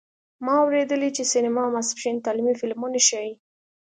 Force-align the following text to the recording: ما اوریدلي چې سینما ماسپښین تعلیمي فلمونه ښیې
ما 0.45 0.53
اوریدلي 0.63 1.09
چې 1.17 1.23
سینما 1.33 1.63
ماسپښین 1.75 2.15
تعلیمي 2.25 2.53
فلمونه 2.61 2.99
ښیې 3.07 3.33